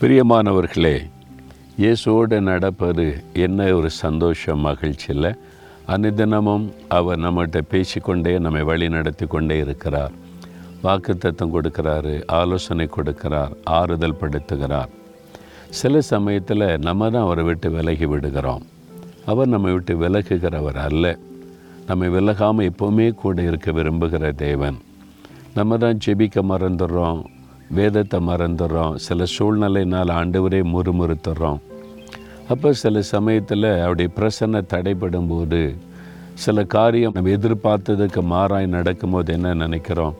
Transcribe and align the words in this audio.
பிரியமானவர்களே 0.00 0.96
இயேசுவோடு 1.78 2.40
நடப்பது 2.40 3.22
என்ன 3.32 3.74
ஒரு 3.76 3.90
சந்தோஷம் 3.90 4.58
மகிழ்ச்சியில் 4.58 5.38
அனுதினமும் 5.86 6.66
அவர் 6.88 7.18
நம்மகிட்ட 7.18 7.60
பேசிக்கொண்டே 7.70 8.38
நம்மை 8.38 8.62
வழி 8.62 8.88
நடத்தி 8.88 9.26
கொண்டே 9.26 9.58
இருக்கிறார். 9.58 10.12
வாக்குத்தத்தம் 10.82 11.54
கொடுக்கிறாரு 11.54 12.22
ஆலோசனை 12.26 12.88
கொடுக்கிறார் 12.96 13.50
ஆறுதல் 13.64 14.16
படுத்துகிறார். 14.20 14.88
சில 15.70 16.00
சமயத்தில் 16.00 16.78
நம்ம 16.78 17.10
தான் 17.10 17.22
அவரை 17.22 17.44
விட்டு 17.44 17.70
விலகி 17.70 18.06
விடுகிறோம். 18.06 18.62
அவர் 19.26 19.48
நம்மை 19.48 19.72
விட்டு 19.72 19.96
விலகுகிறவர் 19.96 20.76
அல்ல. 20.76 21.18
நம்மை 21.86 22.08
விலகாமல் 22.08 22.70
எப்போவுமே 22.70 23.14
கூட 23.14 23.42
இருக்க 23.42 23.72
விரும்புகிற 23.72 24.32
தேவன். 24.34 24.78
நம்ம 25.54 25.76
தான் 25.76 25.98
ஜெபிக்க 26.06 26.46
மறந்துடுறோம் 26.52 27.24
வேதத்தை 27.76 28.18
மறந்துடுறோம். 28.28 28.94
சில 29.06 29.24
சூழ்நிலையினால் 29.36 30.10
ஆண்டவரே 30.18 30.60
முறுமுறுத்துறோம். 30.74 31.60
அப்போ 32.52 32.68
சில 32.82 33.02
சமயத்தில் 33.14 33.68
அவருடைய 33.84 34.10
பிரசன்ன 34.18 34.62
தடைப்படும் 34.72 35.30
போது 35.32 35.60
சில 36.44 36.64
காரியம் 36.74 37.14
நம்ம 37.14 37.30
எதிர்பார்த்ததுக்கு 37.36 38.20
மாறாய் 38.32 38.74
நடக்கும்போது 38.74 39.32
என்ன 39.36 39.54
நினைக்கிறோம்? 39.64 40.14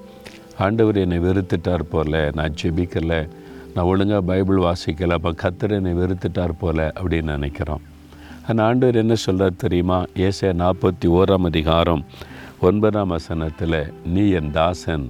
ஆண்டவர் 0.65 0.97
என்னை 1.03 1.19
வெறுத்துட்டார் 1.27 1.85
போல 1.93 2.21
நான் 2.39 2.57
ஜெபிக்கலை 2.63 3.21
நான் 3.75 3.89
ஒழுங்காக 3.91 4.23
பைபிள் 4.31 4.59
வாசிக்கலை 4.67 5.17
அப்போ 5.19 5.31
கத்தர் 5.43 5.75
என்னை 5.77 5.93
வெறுத்துட்டார் 6.01 6.55
போல 6.63 6.79
அப்படின்னு 6.99 7.37
நினைக்கிறோம். 7.37 7.85
ஆனால் 8.49 8.67
ஆண்டவர் 8.69 9.01
என்ன 9.03 9.15
சொல்கிறார் 9.25 9.63
தெரியுமா? 9.65 9.99
ஏசே 10.27 10.51
நாற்பத்தி 10.63 11.09
ஓராம் 11.19 11.49
அதிகாரம் 11.51 12.03
ஒன்பதாம் 12.61 13.15
வசனத்தில் 13.17 13.81
நீ 14.15 14.25
என் 14.41 14.53
தாசன் 14.59 15.07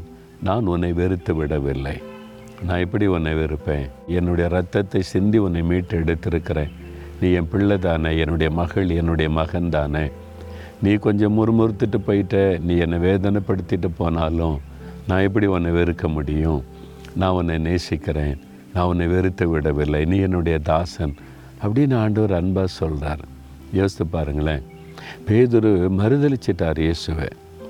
நான் 0.49 0.71
உன்னை 0.75 0.93
வெறுத்து 0.93 1.35
விடவில்லை. 1.35 1.97
நான் 2.67 2.79
எப்படி 2.79 3.07
உன்னை 3.07 3.35
வெறுப்பேன். 3.35 3.91
என்னுடைய 4.07 4.51
ரத்தத்தை 4.51 5.03
சிந்தி 5.03 5.39
உன்னை 5.39 5.63
மீட்டு 5.63 5.99
எடுத்திருக்கிறேன். 5.99 6.71
நீ 7.21 7.33
என் 7.33 7.49
பிள்ளை 7.49 7.79
தானே 7.79 8.19
என்னுடைய 8.19 8.53
மகள் 8.53 8.91
என்னுடைய 8.91 9.31
மகன் 9.31 9.69
தானே. 9.69 10.11
நீ 10.83 10.95
கொஞ்சம் 10.95 11.37
முறுமுறுத்துட்டு 11.39 11.99
போயிட்ட 12.07 12.61
நீ 12.61 12.77
என்னை 12.77 12.99
வேதனைப்படுத்திட்டு 12.99 13.91
போனாலும் 13.97 14.61
நான் 15.09 15.21
எப்படி 15.21 15.47
உன்னை 15.47 15.71
வெறுக்க 15.71 16.09
முடியும்? 16.09 16.65
நான் 17.17 17.31
உன்னை 17.31 17.59
நேசிக்கிறேன். 17.59 18.39
நான் 18.75 18.87
உன்னை 18.87 19.07
வெறுத்து 19.07 19.49
விடவில்லை. 19.49 20.05
நீ 20.05 20.17
என்னுடைய 20.17 20.59
தாசன். 20.59 21.15
அப்படின்னு 21.63 21.97
ஆண்டவர் 21.97 22.33
அன்பாக 22.33 22.67
சொல்கிறார் 22.67 23.21
யோசித்து 23.73 24.07
பாருங்களேன். 24.07 24.63
பேதுரு 25.29 25.89
மறுதளிச்சிட்டார் 25.99 26.79
இயேசுவை. 26.79 27.29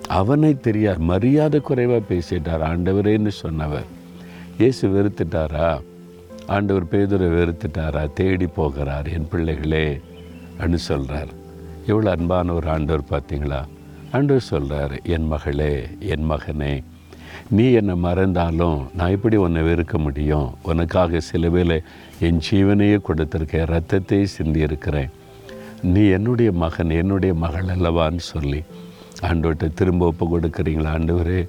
அவனை 0.08 0.61
தெரியார் 0.61 0.98
மரியாதை 0.98 1.61
குறைவாக 1.61 2.02
பேசிட்டார் 2.11 2.67
ஆண்டவரேன்னு 2.73 3.28
சொன்னவர். 3.28 3.97
இயேசு 4.61 4.89
வெறுத்துட்டாரா? 4.89 5.67
ஆண்டவர் 6.47 6.87
பேதுரை 6.92 7.27
வெறுத்துட்டாரா? 7.34 8.12
தேடி 8.12 8.47
போகிறார் 8.47 9.09
என் 9.09 9.28
பிள்ளைகளே 9.28 10.01
அப்படின்னு 10.59 10.81
சொல்கிறார் 10.91 11.28
எவ்வளோ 11.87 12.11
அன்பான 12.11 12.53
ஒரு 12.53 12.69
ஆண்டவர் 12.69 13.05
பார்த்தீங்களா 13.11 13.61
ஆண்டவர் 14.12 14.41
சொல்கிறார் 14.41 14.95
என் 15.03 15.27
மகளே 15.27 15.86
என் 15.98 16.27
மகனே 16.31 16.83
நீ 17.51 17.73
என்னை 17.73 17.95
மறந்தாலும் 17.97 18.81
நான் 18.95 19.11
எப்படி 19.11 19.36
உன்னை 19.36 19.62
வெறுக்க 19.62 19.98
முடியும்? 19.98 20.48
உனக்காக 20.62 21.20
சில 21.20 21.48
வேலை 21.48 21.81
என் 22.20 22.42
ஜீவனையே 22.51 22.98
கொடுத்துருக்கேன் 23.09 23.70
ரத்தத்தையே 23.75 24.27
சிந்தியிருக்கிறேன். 24.39 25.11
நீ 25.83 26.09
என்னுடைய 26.09 26.53
மகன் 26.53 26.91
என்னுடைய 26.91 27.34
மகள் 27.34 27.73
அல்லவான்னு 27.77 28.25
சொல்லி 28.34 28.62
ஆண்டோட்ட 29.23 29.75
திரும்ப 29.75 30.06
ஒப்பு 30.06 30.39
கொடுக்குறீங்களா 30.39 30.91
ஆண்டவரே? 30.98 31.48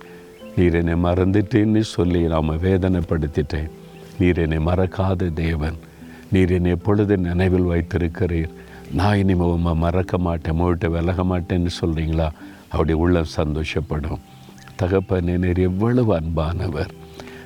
நீர் 0.56 0.78
என்னை 0.80 0.96
மறந்துட்டேன்னு 1.04 1.80
சொல்லி 1.80 2.22
நாம் 2.34 2.52
வேதனைப்படுத்திட்டேன். 2.66 3.70
நீர் 4.20 4.38
என்னை 4.38 4.58
மறக்காத 4.58 5.34
தேவன். 5.34 5.78
நீர் 6.32 6.52
என்னை 6.52 6.72
எப்பொழுது 6.72 7.18
நினைவில் 7.18 7.70
வைத்திருக்கிறீர்? 7.72 8.52
நான் 8.94 9.18
இனிமே 9.18 9.46
உம்மை 9.56 9.74
மறக்க 9.74 10.18
மாட்டேன் 10.18 10.54
உங்கள்கிட்ட 10.54 10.88
விலக 10.90 11.24
மாட்டேன்னு 11.24 11.72
சொல்கிறீங்களா 11.82 12.28
அப்படி 12.70 12.94
உள்ளம் 12.94 13.34
சந்தோஷப்படும். 13.38 14.20
தகப்பனே 14.82 15.38
நீர் 15.38 15.60
எவ்வளவு 15.60 16.12
அன்பானவர். 16.20 16.92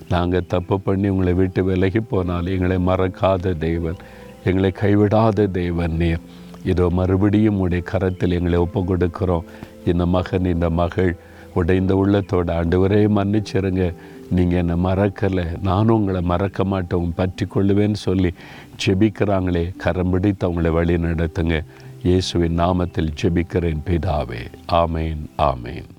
நாங்கள் 0.10 0.48
தப்பு 0.48 0.80
பண்ணி 0.80 1.08
உங்களை 1.08 1.34
விட்டு 1.34 1.64
விலகி 1.64 2.00
போனால் 2.00 2.46
எங்களை 2.46 2.78
மறக்காத 2.88 3.58
தேவன். 3.58 4.00
எங்களை 4.44 4.72
கைவிடாத 4.82 5.48
தேவன் 5.52 5.96
நீர். 6.02 6.24
இதோ 6.64 6.90
மறுபடியும் 6.90 7.60
உடைய 7.60 7.84
கரத்தில் 7.84 8.32
எங்களை 8.32 8.60
ஒப்பு 8.60 8.82
கொடுக்குறோம் 8.82 9.48
இந்த 9.86 10.06
மகன் 10.06 10.46
இந்த 10.46 10.70
மகள் 10.70 11.16
உடைந்த 11.54 11.94
உள்ளத்தோட 12.06 12.50
ஆண்டவரே 12.60 13.02
மன்னிச்சிருங்க. 13.18 13.94
நீங்கள் 14.30 14.60
என்னை 14.60 14.76
மறக்கலை. 14.84 15.46
நானும் 15.62 16.00
உங்களை 16.00 16.22
மறக்க 16.22 16.64
மாட்டோம். 16.64 17.14
பற்றி 17.16 17.46
கொள்ளுவேன்னு 17.46 18.00
சொல்லி 18.08 18.34
ஜெபிக்கிறாங்களே. 18.86 19.66
கரம் 19.78 20.10
பிடித்து 20.10 20.48
அவங்களை 20.48 20.72
வழி 20.72 20.96
நடத்துங்க. 20.96 21.62
இயேசுவின் 22.04 22.60
நாமத்தில் 22.60 23.14
ஜெபிக்கிறேன் 23.22 23.84
பிதாவே. 23.86 24.44
ஆமேன் 24.72 25.24
ஆமேன். 25.38 25.93